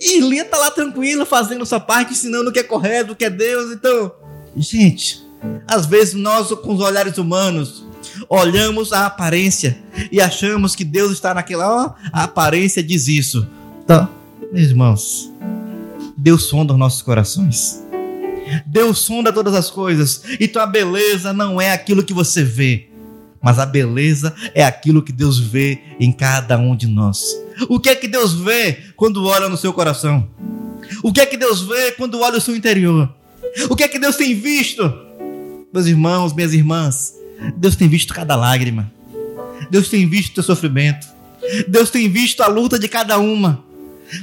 E 0.00 0.20
Lia 0.20 0.44
tá 0.44 0.56
lá 0.56 0.70
tranquila, 0.70 1.26
fazendo 1.26 1.66
sua 1.66 1.78
parte, 1.78 2.12
ensinando 2.12 2.48
o 2.48 2.52
que 2.52 2.60
é 2.60 2.62
correto, 2.62 3.12
o 3.12 3.16
que 3.16 3.24
é 3.24 3.30
Deus. 3.30 3.70
Então, 3.72 4.10
gente, 4.56 5.22
às 5.66 5.84
vezes 5.84 6.14
nós, 6.14 6.48
com 6.48 6.74
os 6.74 6.80
olhares 6.80 7.18
humanos, 7.18 7.84
olhamos 8.28 8.92
a 8.92 9.06
aparência 9.06 9.78
e 10.10 10.20
achamos 10.20 10.74
que 10.74 10.84
Deus 10.84 11.12
está 11.12 11.34
naquela, 11.34 11.68
ó, 11.68 11.94
a 12.12 12.24
aparência 12.24 12.82
diz 12.82 13.08
isso. 13.08 13.46
Então, 13.84 14.08
meus 14.52 14.68
irmãos, 14.68 15.30
Deus 16.16 16.44
sonda 16.44 16.72
os 16.72 16.78
nossos 16.78 17.02
corações. 17.02 17.82
Deus 18.66 18.98
sonda 18.98 19.32
todas 19.32 19.54
as 19.54 19.70
coisas. 19.70 20.22
Então 20.40 20.60
a 20.60 20.66
beleza 20.66 21.32
não 21.32 21.60
é 21.60 21.72
aquilo 21.72 22.02
que 22.02 22.12
você 22.12 22.42
vê, 22.42 22.89
mas 23.42 23.58
a 23.58 23.66
beleza 23.66 24.34
é 24.54 24.64
aquilo 24.64 25.02
que 25.02 25.12
Deus 25.12 25.38
vê 25.38 25.80
em 25.98 26.12
cada 26.12 26.58
um 26.58 26.76
de 26.76 26.86
nós. 26.86 27.22
O 27.68 27.80
que 27.80 27.88
é 27.88 27.94
que 27.94 28.08
Deus 28.08 28.34
vê 28.34 28.78
quando 28.96 29.24
olha 29.24 29.48
no 29.48 29.56
seu 29.56 29.72
coração? 29.72 30.28
O 31.02 31.12
que 31.12 31.20
é 31.20 31.26
que 31.26 31.36
Deus 31.36 31.62
vê 31.62 31.92
quando 31.92 32.20
olha 32.20 32.38
o 32.38 32.40
seu 32.40 32.54
interior? 32.54 33.12
O 33.68 33.76
que 33.76 33.82
é 33.82 33.88
que 33.88 33.98
Deus 33.98 34.16
tem 34.16 34.34
visto? 34.34 34.92
Meus 35.72 35.86
irmãos, 35.86 36.32
minhas 36.32 36.52
irmãs, 36.52 37.14
Deus 37.56 37.76
tem 37.76 37.88
visto 37.88 38.12
cada 38.12 38.36
lágrima. 38.36 38.92
Deus 39.70 39.88
tem 39.88 40.08
visto 40.08 40.32
o 40.32 40.34
teu 40.34 40.42
sofrimento. 40.42 41.06
Deus 41.68 41.90
tem 41.90 42.08
visto 42.08 42.42
a 42.42 42.46
luta 42.46 42.78
de 42.78 42.88
cada 42.88 43.18
uma. 43.18 43.64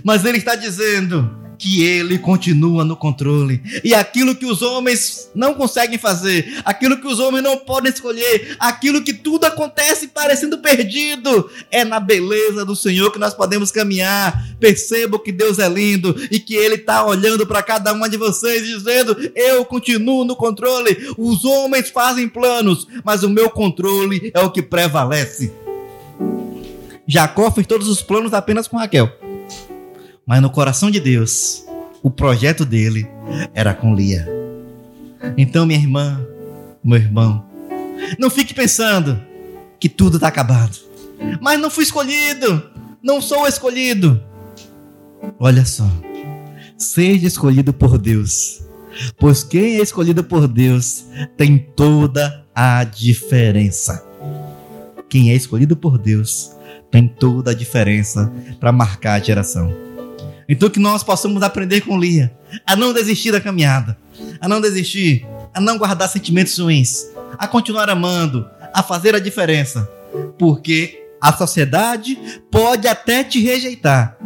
Mas 0.04 0.26
Ele 0.26 0.38
está 0.38 0.56
dizendo: 0.56 1.30
que 1.58 1.84
ele 1.84 2.20
continua 2.20 2.86
no 2.86 2.96
controle. 2.96 3.62
E 3.84 3.94
aquilo 3.94 4.36
que 4.36 4.46
os 4.46 4.62
homens 4.62 5.30
não 5.34 5.54
conseguem 5.54 5.98
fazer, 5.98 6.62
aquilo 6.64 7.00
que 7.00 7.08
os 7.08 7.20
homens 7.20 7.44
não 7.44 7.58
podem 7.58 7.92
escolher, 7.92 8.56
aquilo 8.60 9.04
que 9.04 9.14
tudo 9.14 9.46
acontece 9.46 10.08
parecendo 10.08 10.60
perdido, 10.60 11.50
é 11.72 11.84
na 11.84 12.00
beleza 12.00 12.64
do 12.64 12.76
Senhor 12.76 13.12
que 13.12 13.20
nós 13.20 13.34
podemos 13.34 13.72
caminhar. 13.72 14.48
Percebo 14.60 15.20
que 15.20 15.32
Deus 15.32 15.60
é 15.60 15.68
lindo 15.68 16.16
e 16.32 16.40
que 16.40 16.56
ele 16.56 16.76
está 16.76 17.06
olhando 17.06 17.46
para 17.46 17.64
cada 17.64 17.94
uma 17.94 18.10
de 18.10 18.18
vocês 18.18 18.66
dizendo: 18.66 19.16
"Eu 19.36 19.66
continuo 19.66 20.24
no 20.24 20.36
controle. 20.36 21.14
Os 21.18 21.44
homens 21.44 21.90
fazem 21.90 22.28
planos, 22.28 22.88
mas 23.04 23.24
o 23.24 23.30
meu 23.30 23.50
controle 23.50 24.32
é 24.34 24.40
o 24.40 24.52
que 24.52 24.62
prevalece." 24.62 25.52
Jacó 27.08 27.50
fez 27.50 27.66
todos 27.66 27.88
os 27.88 28.02
planos 28.02 28.34
apenas 28.34 28.68
com 28.68 28.78
Raquel. 28.78 29.27
Mas 30.28 30.42
no 30.42 30.50
coração 30.50 30.92
de 30.92 31.00
Deus, 31.00 31.64
o 32.04 32.12
projeto 32.12 32.66
dele 32.66 33.08
era 33.54 33.74
com 33.74 33.96
Lia. 33.96 34.28
Então, 35.38 35.66
minha 35.66 35.80
irmã, 35.80 36.22
meu 36.84 36.98
irmão, 36.98 37.46
não 38.20 38.30
fique 38.30 38.54
pensando 38.54 39.22
que 39.80 39.88
tudo 39.88 40.18
está 40.18 40.28
acabado. 40.28 40.78
Mas 41.42 41.58
não 41.60 41.72
fui 41.72 41.86
escolhido, 41.86 42.62
não 43.02 43.22
sou 43.22 43.48
escolhido. 43.48 44.22
Olha 45.40 45.66
só, 45.66 45.90
seja 46.78 47.26
escolhido 47.26 47.72
por 47.72 47.98
Deus, 47.98 48.62
pois 49.18 49.44
quem 49.44 49.78
é 49.78 49.82
escolhido 49.82 50.26
por 50.26 50.46
Deus 50.46 51.06
tem 51.38 51.58
toda 51.58 52.46
a 52.54 52.84
diferença. 52.84 54.06
Quem 55.08 55.32
é 55.32 55.36
escolhido 55.36 55.78
por 55.78 55.98
Deus 55.98 56.52
tem 56.92 57.08
toda 57.08 57.52
a 57.52 57.56
diferença 57.56 58.32
para 58.60 58.74
marcar 58.74 59.14
a 59.14 59.24
geração. 59.24 59.87
Então 60.48 60.70
que 60.70 60.80
nós 60.80 61.04
possamos 61.04 61.44
aprender 61.44 61.82
com 61.82 62.00
Lia 62.00 62.32
a 62.66 62.76
não 62.76 62.94
desistir 62.94 63.32
da 63.32 63.42
caminhada, 63.42 63.98
a 64.40 64.48
não 64.48 64.62
desistir, 64.62 65.26
a 65.54 65.60
não 65.60 65.78
guardar 65.78 66.10
sentimentos 66.10 66.58
ruins, 66.58 67.08
a 67.38 67.48
continuar 67.48 67.90
amando, 67.90 68.48
a 68.74 68.82
fazer 68.82 69.16
a 69.16 69.20
diferença, 69.20 69.90
porque 70.38 71.04
a 71.22 71.34
sociedade 71.34 72.18
pode 72.52 72.88
até 72.88 73.24
te 73.24 73.40
rejeitar, 73.42 74.18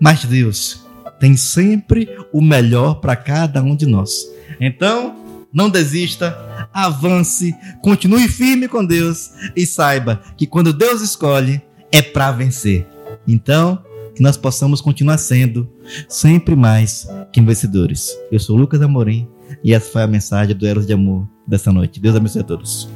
mas 0.00 0.24
Deus 0.24 0.84
tem 1.18 1.36
sempre 1.36 2.08
o 2.32 2.40
melhor 2.40 2.94
para 2.96 3.16
cada 3.16 3.62
um 3.62 3.74
de 3.74 3.86
nós. 3.86 4.26
Então, 4.60 5.16
não 5.52 5.70
desista, 5.70 6.68
avance, 6.72 7.54
continue 7.82 8.28
firme 8.28 8.68
com 8.68 8.84
Deus 8.84 9.30
e 9.56 9.66
saiba 9.66 10.20
que 10.36 10.46
quando 10.46 10.72
Deus 10.72 11.00
escolhe, 11.00 11.62
é 11.90 12.02
para 12.02 12.32
vencer. 12.32 12.86
Então, 13.26 13.82
que 14.16 14.22
nós 14.22 14.36
possamos 14.38 14.80
continuar 14.80 15.18
sendo 15.18 15.68
sempre 16.08 16.56
mais 16.56 17.06
que 17.32 17.40
vencedores. 17.40 18.18
Eu 18.32 18.40
sou 18.40 18.56
Lucas 18.56 18.80
Amorim 18.80 19.28
e 19.62 19.74
essa 19.74 19.92
foi 19.92 20.02
a 20.02 20.06
mensagem 20.06 20.56
do 20.56 20.66
Eros 20.66 20.86
de 20.86 20.94
Amor 20.94 21.28
dessa 21.46 21.70
noite. 21.70 22.00
Deus 22.00 22.16
abençoe 22.16 22.40
a 22.40 22.44
todos. 22.44 22.88